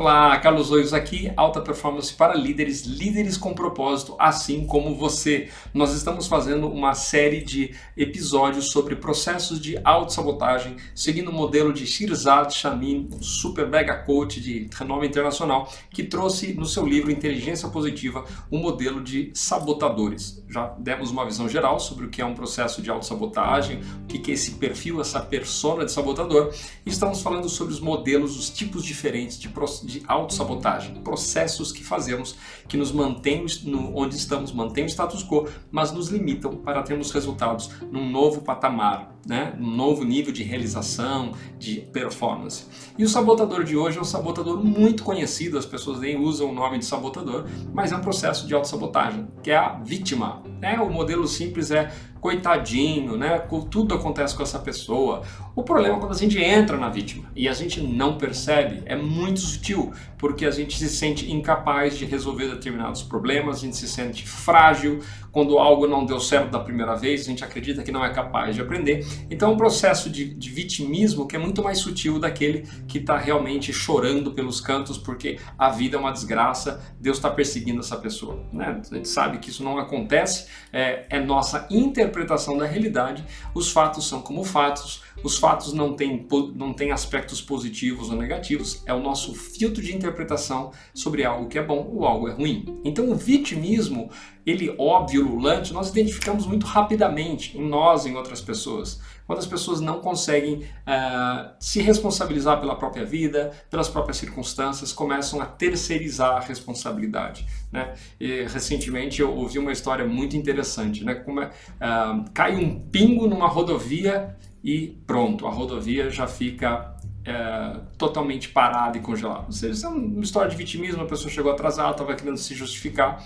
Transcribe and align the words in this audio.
Olá, 0.00 0.34
Carlos 0.38 0.70
Oios 0.70 0.94
aqui, 0.94 1.30
alta 1.36 1.60
performance 1.60 2.14
para 2.14 2.32
líderes, 2.32 2.86
líderes 2.86 3.36
com 3.36 3.52
propósito, 3.52 4.16
assim 4.18 4.64
como 4.64 4.94
você. 4.94 5.50
Nós 5.74 5.92
estamos 5.92 6.26
fazendo 6.26 6.68
uma 6.68 6.94
série 6.94 7.42
de 7.42 7.74
episódios 7.94 8.70
sobre 8.70 8.96
processos 8.96 9.60
de 9.60 9.78
autossabotagem, 9.84 10.76
seguindo 10.94 11.30
o 11.30 11.34
modelo 11.34 11.70
de 11.70 11.86
Shirzad 11.86 12.50
Shamin, 12.50 13.10
um 13.12 13.22
super 13.22 13.68
mega 13.68 13.94
coach 13.94 14.40
de 14.40 14.70
renome 14.74 15.06
internacional, 15.06 15.70
que 15.90 16.02
trouxe 16.02 16.54
no 16.54 16.64
seu 16.64 16.86
livro 16.86 17.10
Inteligência 17.10 17.68
Positiva 17.68 18.24
um 18.50 18.58
modelo 18.58 19.04
de 19.04 19.30
sabotadores. 19.34 20.42
Já 20.48 20.68
demos 20.78 21.10
uma 21.10 21.26
visão 21.26 21.46
geral 21.46 21.78
sobre 21.78 22.06
o 22.06 22.08
que 22.08 22.22
é 22.22 22.24
um 22.24 22.34
processo 22.34 22.80
de 22.80 22.88
autossabotagem, 22.88 23.82
o 24.04 24.06
que 24.06 24.30
é 24.30 24.34
esse 24.34 24.52
perfil, 24.52 24.98
essa 24.98 25.20
persona 25.20 25.84
de 25.84 25.92
sabotador, 25.92 26.54
e 26.86 26.88
estamos 26.88 27.20
falando 27.20 27.50
sobre 27.50 27.74
os 27.74 27.80
modelos, 27.80 28.38
os 28.38 28.48
tipos 28.48 28.82
diferentes 28.82 29.38
de 29.38 29.50
processos 29.50 29.89
de 29.90 30.02
autossabotagem, 30.06 30.94
processos 31.02 31.72
que 31.72 31.84
fazemos 31.84 32.36
que 32.68 32.76
nos 32.76 32.92
mantêm 32.92 33.44
no, 33.64 33.96
onde 33.96 34.16
estamos, 34.16 34.52
mantêm 34.52 34.84
o 34.84 34.88
status 34.88 35.24
quo, 35.24 35.48
mas 35.70 35.92
nos 35.92 36.08
limitam 36.08 36.56
para 36.56 36.82
termos 36.82 37.10
resultados 37.10 37.70
num 37.90 38.08
novo 38.08 38.42
patamar, 38.42 39.14
né? 39.26 39.54
num 39.58 39.74
novo 39.74 40.04
nível 40.04 40.32
de 40.32 40.42
realização, 40.42 41.32
de 41.58 41.80
performance. 41.80 42.66
E 42.96 43.04
o 43.04 43.08
sabotador 43.08 43.64
de 43.64 43.76
hoje 43.76 43.98
é 43.98 44.00
um 44.00 44.04
sabotador 44.04 44.62
muito 44.62 45.02
conhecido, 45.02 45.58
as 45.58 45.66
pessoas 45.66 46.00
nem 46.00 46.18
usam 46.18 46.50
o 46.50 46.54
nome 46.54 46.78
de 46.78 46.84
sabotador, 46.84 47.46
mas 47.72 47.92
é 47.92 47.96
um 47.96 48.00
processo 48.00 48.46
de 48.46 48.54
autossabotagem, 48.54 49.26
que 49.42 49.50
é 49.50 49.56
a 49.56 49.78
vítima. 49.78 50.42
Né? 50.60 50.78
O 50.80 50.90
modelo 50.90 51.26
simples 51.26 51.70
é 51.70 51.92
coitadinho, 52.20 53.16
né? 53.16 53.38
Tudo 53.70 53.94
acontece 53.94 54.36
com 54.36 54.42
essa 54.42 54.58
pessoa. 54.58 55.22
O 55.56 55.62
problema 55.62 55.96
é 55.96 55.98
quando 55.98 56.12
a 56.12 56.16
gente 56.16 56.38
entra 56.38 56.76
na 56.76 56.88
vítima 56.88 57.30
e 57.34 57.48
a 57.48 57.52
gente 57.52 57.80
não 57.80 58.16
percebe, 58.16 58.82
é 58.86 58.94
muito 58.94 59.40
sutil, 59.40 59.92
porque 60.16 60.44
a 60.44 60.50
gente 60.50 60.78
se 60.78 60.88
sente 60.88 61.30
incapaz 61.30 61.98
de 61.98 62.04
resolver 62.04 62.48
determinados 62.48 63.02
problemas, 63.02 63.56
a 63.56 63.60
gente 63.60 63.76
se 63.76 63.88
sente 63.88 64.26
frágil, 64.28 65.00
quando 65.32 65.58
algo 65.58 65.86
não 65.86 66.04
deu 66.04 66.18
certo 66.20 66.50
da 66.50 66.58
primeira 66.58 66.94
vez, 66.94 67.22
a 67.22 67.24
gente 67.24 67.44
acredita 67.44 67.82
que 67.82 67.92
não 67.92 68.04
é 68.04 68.12
capaz 68.12 68.54
de 68.54 68.60
aprender. 68.60 69.06
Então, 69.30 69.50
é 69.50 69.54
um 69.54 69.56
processo 69.56 70.10
de, 70.10 70.34
de 70.34 70.50
vitimismo 70.50 71.26
que 71.26 71.36
é 71.36 71.38
muito 71.38 71.62
mais 71.62 71.78
sutil 71.78 72.18
daquele 72.18 72.66
que 72.86 72.98
está 72.98 73.16
realmente 73.16 73.72
chorando 73.72 74.32
pelos 74.32 74.60
cantos 74.60 74.98
porque 74.98 75.38
a 75.56 75.70
vida 75.70 75.96
é 75.96 76.00
uma 76.00 76.12
desgraça, 76.12 76.82
Deus 76.98 77.16
está 77.16 77.30
perseguindo 77.30 77.80
essa 77.80 77.96
pessoa. 77.96 78.42
Né? 78.52 78.80
A 78.90 78.94
gente 78.94 79.08
sabe 79.08 79.38
que 79.38 79.50
isso 79.50 79.62
não 79.62 79.78
acontece, 79.78 80.48
é, 80.72 81.06
é 81.08 81.20
nossa 81.20 81.66
interpretação 81.70 82.09
da 82.58 82.66
realidade. 82.66 83.24
Os 83.54 83.70
fatos 83.70 84.08
são 84.08 84.20
como 84.20 84.44
fatos, 84.44 85.02
os 85.22 85.38
fatos 85.38 85.72
não 85.72 85.94
têm, 85.94 86.26
não 86.54 86.72
têm 86.72 86.92
aspectos 86.92 87.40
positivos 87.40 88.10
ou 88.10 88.16
negativos, 88.16 88.82
é 88.86 88.94
o 88.94 89.00
nosso 89.00 89.34
filtro 89.34 89.82
de 89.82 89.94
interpretação 89.94 90.72
sobre 90.94 91.24
algo 91.24 91.48
que 91.48 91.58
é 91.58 91.62
bom 91.62 91.90
ou 91.94 92.04
algo 92.04 92.28
é 92.28 92.32
ruim. 92.32 92.80
Então, 92.84 93.10
o 93.10 93.14
vitimismo 93.14 94.10
ele 94.50 94.74
óbvio, 94.78 95.22
lulante, 95.22 95.72
nós 95.72 95.90
identificamos 95.90 96.46
muito 96.46 96.66
rapidamente 96.66 97.56
em 97.56 97.66
nós 97.66 98.06
em 98.06 98.16
outras 98.16 98.40
pessoas. 98.40 99.00
Quando 99.26 99.38
as 99.38 99.46
pessoas 99.46 99.80
não 99.80 100.00
conseguem 100.00 100.54
uh, 100.58 101.50
se 101.60 101.80
responsabilizar 101.80 102.58
pela 102.60 102.74
própria 102.74 103.04
vida, 103.04 103.52
pelas 103.70 103.88
próprias 103.88 104.16
circunstâncias, 104.16 104.92
começam 104.92 105.40
a 105.40 105.46
terceirizar 105.46 106.36
a 106.36 106.40
responsabilidade. 106.40 107.46
Né? 107.70 107.94
E, 108.18 108.42
recentemente 108.42 109.20
eu 109.20 109.32
ouvi 109.32 109.58
uma 109.58 109.72
história 109.72 110.04
muito 110.04 110.36
interessante. 110.36 111.04
Né? 111.04 111.14
Como 111.14 111.40
é, 111.40 111.46
uh, 111.46 112.24
cai 112.34 112.56
um 112.56 112.80
pingo 112.80 113.28
numa 113.28 113.46
rodovia 113.46 114.36
e 114.62 114.98
pronto, 115.06 115.46
a 115.46 115.50
rodovia 115.50 116.10
já 116.10 116.26
fica 116.26 116.96
é, 117.24 117.80
totalmente 117.98 118.48
parada 118.48 118.98
e 118.98 119.00
congelada. 119.00 119.46
Ou 119.46 119.52
seja, 119.52 119.72
isso 119.72 119.86
é 119.86 119.88
uma 119.88 120.22
história 120.22 120.50
de 120.50 120.56
vitimismo, 120.56 121.02
a 121.02 121.06
pessoa 121.06 121.30
chegou 121.30 121.52
atrasada, 121.52 121.92
estava 121.92 122.14
querendo 122.14 122.36
se 122.36 122.54
justificar. 122.54 123.22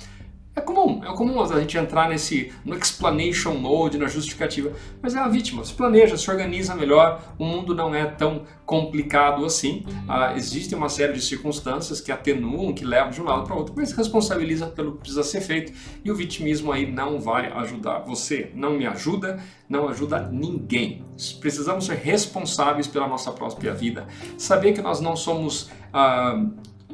É 0.56 0.60
comum, 0.60 1.03
é 1.03 1.12
comum 1.16 1.42
a 1.42 1.60
gente 1.60 1.76
entrar 1.76 2.09
nesse 2.09 2.53
no 2.65 2.76
explanation 2.76 3.54
mode, 3.54 3.98
na 3.98 4.06
justificativa, 4.06 4.72
mas 5.03 5.16
é 5.16 5.19
a 5.19 5.26
vítima, 5.26 5.65
se 5.65 5.75
planeja, 5.75 6.16
se 6.16 6.31
organiza 6.31 6.76
melhor, 6.76 7.34
o 7.37 7.44
mundo 7.44 7.75
não 7.75 7.92
é 7.92 8.06
tão 8.06 8.44
complicado 8.64 9.44
assim, 9.44 9.84
ah, 10.09 10.32
existe 10.37 10.72
uma 10.72 10.88
série 10.88 11.12
de 11.12 11.20
circunstâncias 11.20 12.00
que 12.00 12.12
atenuam, 12.12 12.72
que 12.72 12.84
levam 12.84 13.10
de 13.10 13.20
um 13.20 13.25
lado 13.25 13.43
para 13.43 13.56
outro, 13.56 13.75
mas 13.76 13.91
responsabiliza 13.93 14.69
pelo 14.69 14.93
que 14.93 14.98
precisa 14.98 15.25
ser 15.25 15.41
feito. 15.41 15.72
E 16.04 16.10
o 16.10 16.14
vitimismo 16.14 16.70
aí 16.70 16.91
não 16.91 17.20
vai 17.20 17.53
ajudar 17.53 17.98
você, 18.00 18.53
não 18.54 18.75
me 18.75 18.87
ajuda, 18.87 19.43
não 19.69 19.88
ajuda 19.88 20.28
ninguém. 20.31 21.04
Precisamos 21.41 21.87
ser 21.87 21.97
responsáveis 21.97 22.87
pela 22.87 23.09
nossa 23.09 23.32
própria 23.32 23.75
vida, 23.75 24.06
saber 24.38 24.72
que 24.72 24.81
nós 24.81 25.00
não 25.00 25.16
somos... 25.16 25.69
Ah, 25.93 26.41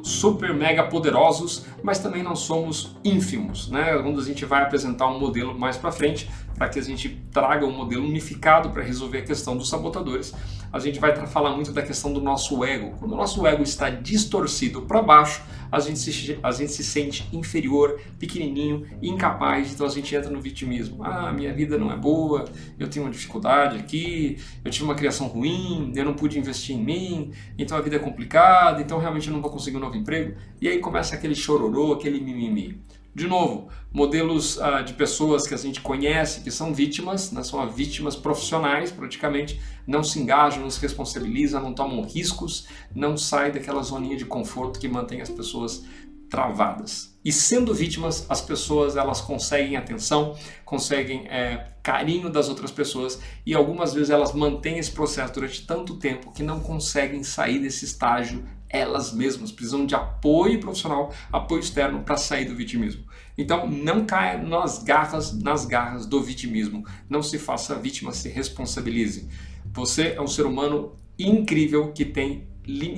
super 0.02 0.54
mega 0.54 0.84
poderosos, 0.84 1.66
mas 1.82 1.98
também 1.98 2.22
não 2.22 2.36
somos 2.36 2.96
ínfimos, 3.04 3.68
né? 3.68 3.98
Quando 4.02 4.20
a 4.20 4.24
gente 4.24 4.44
vai 4.44 4.62
apresentar 4.62 5.08
um 5.08 5.18
modelo 5.18 5.58
mais 5.58 5.76
para 5.76 5.92
frente, 5.92 6.28
para 6.60 6.68
que 6.68 6.78
a 6.78 6.82
gente 6.82 7.08
traga 7.32 7.64
um 7.64 7.72
modelo 7.72 8.04
unificado 8.04 8.68
para 8.68 8.82
resolver 8.82 9.20
a 9.20 9.22
questão 9.22 9.56
dos 9.56 9.70
sabotadores, 9.70 10.34
a 10.70 10.78
gente 10.78 11.00
vai 11.00 11.16
falar 11.26 11.56
muito 11.56 11.72
da 11.72 11.80
questão 11.80 12.12
do 12.12 12.20
nosso 12.20 12.62
ego. 12.62 12.98
Quando 12.98 13.12
o 13.12 13.16
nosso 13.16 13.46
ego 13.46 13.62
está 13.62 13.88
distorcido 13.88 14.82
para 14.82 15.00
baixo, 15.00 15.42
a 15.72 15.80
gente, 15.80 15.98
se, 15.98 16.38
a 16.42 16.50
gente 16.50 16.70
se 16.72 16.84
sente 16.84 17.26
inferior, 17.32 17.98
pequenininho, 18.18 18.86
incapaz, 19.00 19.72
então 19.72 19.86
a 19.86 19.88
gente 19.88 20.14
entra 20.14 20.30
no 20.30 20.38
vitimismo. 20.38 21.02
Ah, 21.02 21.32
minha 21.32 21.54
vida 21.54 21.78
não 21.78 21.90
é 21.90 21.96
boa, 21.96 22.44
eu 22.78 22.90
tenho 22.90 23.06
uma 23.06 23.10
dificuldade 23.10 23.78
aqui, 23.78 24.36
eu 24.62 24.70
tive 24.70 24.84
uma 24.84 24.94
criação 24.94 25.28
ruim, 25.28 25.94
eu 25.96 26.04
não 26.04 26.12
pude 26.12 26.38
investir 26.38 26.76
em 26.76 26.84
mim, 26.84 27.32
então 27.56 27.78
a 27.78 27.80
vida 27.80 27.96
é 27.96 27.98
complicada, 27.98 28.82
então 28.82 28.98
realmente 28.98 29.28
eu 29.28 29.32
não 29.32 29.40
vou 29.40 29.50
conseguir 29.50 29.78
um 29.78 29.80
novo 29.80 29.96
emprego. 29.96 30.36
E 30.60 30.68
aí 30.68 30.78
começa 30.78 31.14
aquele 31.14 31.34
chororô, 31.34 31.94
aquele 31.94 32.20
mimimi. 32.20 32.78
De 33.12 33.26
novo, 33.26 33.68
modelos 33.92 34.56
uh, 34.56 34.84
de 34.84 34.92
pessoas 34.92 35.46
que 35.46 35.52
a 35.52 35.56
gente 35.56 35.80
conhece 35.80 36.42
que 36.42 36.50
são 36.50 36.72
vítimas, 36.72 37.32
né, 37.32 37.42
são 37.42 37.68
vítimas 37.68 38.14
profissionais 38.14 38.92
praticamente, 38.92 39.60
não 39.84 40.04
se 40.04 40.20
engajam, 40.20 40.62
não 40.62 40.70
se 40.70 40.80
responsabilizam, 40.80 41.60
não 41.60 41.74
tomam 41.74 42.02
riscos, 42.02 42.68
não 42.94 43.16
saem 43.16 43.52
daquela 43.52 43.82
zoninha 43.82 44.16
de 44.16 44.24
conforto 44.24 44.78
que 44.78 44.88
mantém 44.88 45.20
as 45.20 45.28
pessoas 45.28 45.84
travadas. 46.28 47.18
E 47.24 47.32
sendo 47.32 47.74
vítimas, 47.74 48.24
as 48.28 48.40
pessoas 48.40 48.96
elas 48.96 49.20
conseguem 49.20 49.76
atenção, 49.76 50.36
conseguem 50.64 51.26
é, 51.26 51.66
carinho 51.82 52.30
das 52.30 52.48
outras 52.48 52.70
pessoas 52.70 53.20
e 53.44 53.54
algumas 53.54 53.92
vezes 53.92 54.10
elas 54.10 54.32
mantêm 54.32 54.78
esse 54.78 54.92
processo 54.92 55.34
durante 55.34 55.66
tanto 55.66 55.96
tempo 55.96 56.32
que 56.32 56.44
não 56.44 56.60
conseguem 56.60 57.24
sair 57.24 57.58
desse 57.58 57.84
estágio 57.84 58.44
elas 58.72 59.12
mesmas, 59.12 59.50
precisam 59.50 59.84
de 59.84 59.94
apoio 59.94 60.60
profissional, 60.60 61.12
apoio 61.32 61.60
externo 61.60 62.02
para 62.02 62.16
sair 62.16 62.44
do 62.44 62.54
vitimismo. 62.54 63.04
Então 63.36 63.68
não 63.68 64.06
caia 64.06 64.38
nas 64.38 64.82
garras, 64.82 65.32
nas 65.38 65.66
garras 65.66 66.06
do 66.06 66.22
vitimismo. 66.22 66.84
Não 67.08 67.22
se 67.22 67.38
faça 67.38 67.74
vítima, 67.74 68.12
se 68.12 68.28
responsabilize. 68.28 69.28
Você 69.72 70.14
é 70.16 70.20
um 70.20 70.26
ser 70.26 70.46
humano 70.46 70.92
incrível 71.18 71.92
que 71.92 72.04
tem 72.04 72.48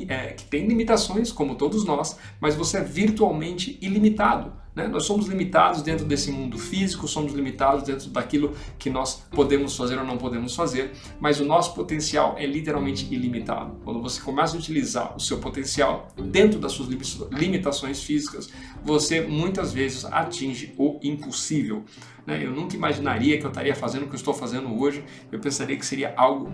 é, 0.09 0.33
que 0.33 0.45
tem 0.45 0.67
limitações, 0.67 1.33
como 1.33 1.55
todos 1.55 1.85
nós, 1.85 2.19
mas 2.41 2.55
você 2.55 2.79
é 2.79 2.83
virtualmente 2.83 3.79
ilimitado. 3.81 4.53
Né? 4.75 4.89
Nós 4.89 5.05
somos 5.05 5.27
limitados 5.27 5.83
dentro 5.83 6.05
desse 6.05 6.31
mundo 6.31 6.59
físico, 6.59 7.07
somos 7.07 7.33
limitados 7.33 7.85
dentro 7.85 8.09
daquilo 8.11 8.55
que 8.79 8.89
nós 8.89 9.23
podemos 9.31 9.77
fazer 9.77 9.99
ou 9.99 10.05
não 10.05 10.17
podemos 10.17 10.55
fazer, 10.55 10.93
mas 11.21 11.41
o 11.41 11.45
nosso 11.45 11.75
potencial 11.75 12.37
é 12.39 12.47
literalmente 12.47 13.13
ilimitado. 13.13 13.77
Quando 13.85 14.01
você 14.01 14.21
começa 14.21 14.57
a 14.57 14.59
utilizar 14.59 15.17
o 15.17 15.21
seu 15.21 15.39
potencial 15.39 16.09
dentro 16.17 16.59
das 16.59 16.73
suas 16.73 16.89
limitações 17.31 18.03
físicas, 18.03 18.51
você 18.83 19.21
muitas 19.21 19.73
vezes 19.73 20.05
atinge 20.07 20.75
o 20.79 20.99
impossível. 21.03 21.85
Né? 22.27 22.45
Eu 22.45 22.53
nunca 22.53 22.75
imaginaria 22.75 23.39
que 23.39 23.45
eu 23.45 23.51
estaria 23.51 23.75
fazendo 23.75 24.05
o 24.05 24.07
que 24.07 24.15
eu 24.15 24.19
estou 24.19 24.35
fazendo 24.35 24.73
hoje, 24.81 25.05
eu 25.31 25.39
pensaria 25.39 25.77
que 25.77 25.85
seria 25.85 26.15
algo 26.17 26.51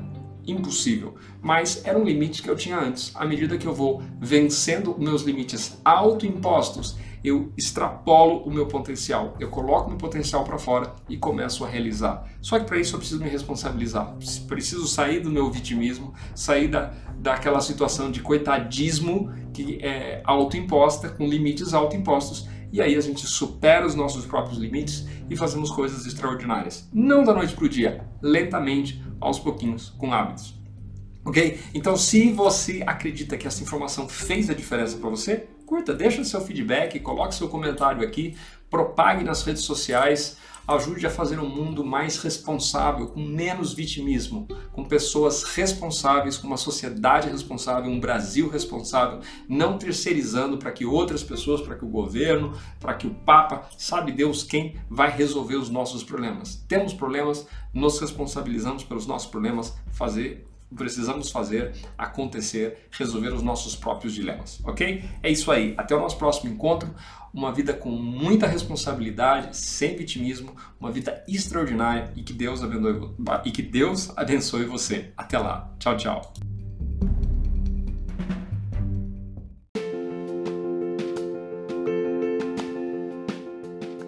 impossível, 0.47 1.15
mas 1.43 1.85
era 1.85 1.99
um 1.99 2.05
limite 2.05 2.43
que 2.43 2.49
eu 2.49 2.57
tinha 2.57 2.79
antes. 2.79 3.15
À 3.15 3.27
medida 3.27 3.59
que 3.59 3.67
eu 3.67 3.75
vou 3.75 4.03
vencendo 4.19 4.97
meus 4.99 5.23
limites 5.23 5.79
autoimpostos, 5.85 6.97
eu 7.29 7.53
extrapolo 7.57 8.43
o 8.45 8.51
meu 8.51 8.67
potencial, 8.67 9.37
eu 9.39 9.49
coloco 9.49 9.89
meu 9.89 9.99
potencial 9.99 10.45
para 10.45 10.59
fora 10.59 10.95
e 11.09 11.17
começo 11.17 11.65
a 11.65 11.69
realizar. 11.69 12.25
Só 12.41 12.59
que 12.59 12.65
para 12.65 12.79
isso 12.79 12.95
eu 12.95 12.99
preciso 12.99 13.23
me 13.23 13.29
responsabilizar, 13.29 14.15
preciso 14.47 14.87
sair 14.87 15.21
do 15.21 15.31
meu 15.31 15.51
vitimismo, 15.51 16.15
sair 16.35 16.69
da, 16.69 16.93
daquela 17.19 17.61
situação 17.61 18.11
de 18.11 18.21
coitadismo 18.21 19.33
que 19.53 19.79
é 19.83 20.21
autoimposta, 20.25 21.09
com 21.09 21.27
limites 21.27 21.75
autoimpostos, 21.75 22.49
e 22.73 22.83
aí 22.83 22.95
a 22.97 23.01
gente 23.01 23.27
supera 23.27 23.87
os 23.87 23.95
nossos 23.95 24.27
próprios 24.27 24.59
limites 24.59 25.07
e 25.31 25.37
fazemos 25.37 25.71
coisas 25.71 26.07
extraordinárias. 26.07 26.89
Não 26.93 27.25
da 27.25 27.33
noite 27.33 27.55
para 27.55 27.65
o 27.65 27.69
dia, 27.69 28.05
lentamente, 28.21 29.03
aos 29.21 29.39
pouquinhos, 29.39 29.91
com 29.91 30.13
hábitos. 30.13 30.58
Ok? 31.29 31.61
Então, 31.75 31.95
se 31.95 32.33
você 32.33 32.83
acredita 32.87 33.37
que 33.37 33.47
essa 33.47 33.63
informação 33.63 34.09
fez 34.09 34.49
a 34.49 34.55
diferença 34.55 34.97
para 34.97 35.11
você, 35.11 35.47
curta, 35.67 35.93
deixa 35.93 36.25
seu 36.25 36.41
feedback, 36.41 36.99
coloque 37.01 37.35
seu 37.35 37.51
comentário 37.51 38.03
aqui, 38.03 38.35
propague 38.71 39.23
nas 39.23 39.43
redes 39.43 39.63
sociais, 39.63 40.39
ajude 40.67 41.07
a 41.07 41.11
fazer 41.11 41.39
um 41.39 41.47
mundo 41.47 41.85
mais 41.85 42.17
responsável, 42.17 43.09
com 43.09 43.21
menos 43.21 43.75
vitimismo, 43.75 44.49
com 44.73 44.83
pessoas 44.83 45.43
responsáveis, 45.43 46.39
com 46.39 46.47
uma 46.47 46.57
sociedade 46.57 47.29
responsável, 47.29 47.91
um 47.91 48.01
Brasil 48.01 48.49
responsável, 48.49 49.21
não 49.47 49.77
terceirizando 49.77 50.57
para 50.57 50.73
que 50.73 50.87
outras 50.87 51.23
pessoas, 51.23 51.61
para 51.61 51.75
que 51.75 51.85
o 51.85 51.89
governo, 51.89 52.59
para 52.81 52.95
que 52.95 53.07
o 53.07 53.13
Papa, 53.15 53.69
sabe 53.77 54.13
Deus 54.13 54.43
quem 54.43 54.77
vai 54.89 55.11
resolver 55.11 55.57
os 55.57 55.69
nossos 55.69 56.03
problemas. 56.03 56.65
Temos 56.67 56.95
problemas, 56.95 57.47
nos 57.75 58.01
responsabilizamos 58.01 58.83
pelos 58.83 59.07
nossos 59.07 59.31
problemas, 59.31 59.77
fazer 59.93 60.49
precisamos 60.77 61.31
fazer 61.31 61.73
acontecer, 61.97 62.89
resolver 62.91 63.29
os 63.29 63.43
nossos 63.43 63.75
próprios 63.75 64.15
dilemas, 64.15 64.61
ok? 64.65 65.05
É 65.23 65.31
isso 65.31 65.51
aí. 65.51 65.75
Até 65.77 65.95
o 65.95 66.01
nosso 66.01 66.19
próximo 66.19 66.53
encontro. 66.53 66.95
Uma 67.33 67.53
vida 67.53 67.75
com 67.75 67.91
muita 67.91 68.47
responsabilidade, 68.47 69.57
sem 69.57 69.95
vitimismo, 69.95 70.57
uma 70.81 70.91
vida 70.91 71.23
extraordinária 71.29 72.11
e 72.17 72.23
que 72.23 72.33
Deus 72.33 72.63
abençoe, 72.63 73.11
e 73.45 73.51
que 73.51 73.63
Deus 73.63 74.11
abençoe 74.17 74.65
você. 74.65 75.13
Até 75.17 75.39
lá. 75.39 75.71
Tchau, 75.79 75.97
tchau. 75.97 76.33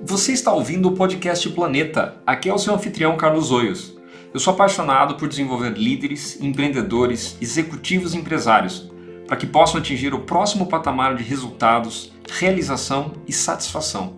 Você 0.03 0.33
está 0.33 0.53
ouvindo 0.53 0.89
o 0.89 0.97
podcast 0.97 1.49
Planeta. 1.51 2.17
Aqui 2.27 2.49
é 2.49 2.53
o 2.53 2.59
seu 2.59 2.75
anfitrião 2.75 3.17
Carlos 3.17 3.53
Oios. 3.53 4.00
Eu 4.32 4.38
sou 4.38 4.53
apaixonado 4.53 5.17
por 5.17 5.29
desenvolver 5.29 5.77
líderes, 5.77 6.41
empreendedores, 6.41 7.37
executivos 7.41 8.15
e 8.15 8.17
empresários 8.17 8.88
para 9.27 9.37
que 9.37 9.47
possam 9.47 9.81
atingir 9.81 10.15
o 10.15 10.21
próximo 10.21 10.67
patamar 10.67 11.17
de 11.17 11.25
resultados, 11.25 12.12
realização 12.29 13.12
e 13.27 13.32
satisfação. 13.32 14.17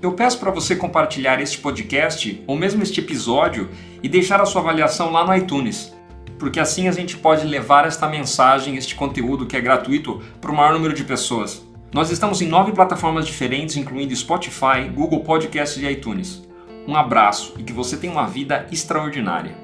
Eu 0.00 0.12
peço 0.12 0.38
para 0.38 0.52
você 0.52 0.76
compartilhar 0.76 1.40
este 1.40 1.58
podcast 1.58 2.42
ou 2.46 2.56
mesmo 2.56 2.82
este 2.82 3.00
episódio 3.00 3.68
e 4.00 4.08
deixar 4.08 4.40
a 4.40 4.46
sua 4.46 4.60
avaliação 4.60 5.10
lá 5.10 5.24
no 5.24 5.34
iTunes, 5.34 5.92
porque 6.38 6.60
assim 6.60 6.86
a 6.86 6.92
gente 6.92 7.16
pode 7.16 7.44
levar 7.44 7.86
esta 7.86 8.08
mensagem, 8.08 8.76
este 8.76 8.94
conteúdo 8.94 9.46
que 9.46 9.56
é 9.56 9.60
gratuito, 9.60 10.22
para 10.40 10.52
o 10.52 10.56
maior 10.56 10.72
número 10.72 10.94
de 10.94 11.02
pessoas. 11.04 11.64
Nós 11.92 12.10
estamos 12.10 12.40
em 12.40 12.46
nove 12.46 12.72
plataformas 12.72 13.26
diferentes, 13.26 13.76
incluindo 13.76 14.14
Spotify, 14.14 14.88
Google 14.94 15.20
Podcasts 15.20 15.82
e 15.82 15.86
iTunes. 15.86 16.49
Um 16.86 16.96
abraço 16.96 17.54
e 17.58 17.62
que 17.62 17.72
você 17.72 17.96
tenha 17.96 18.12
uma 18.12 18.26
vida 18.26 18.66
extraordinária. 18.72 19.56